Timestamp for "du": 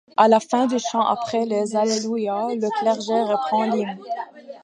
0.65-0.79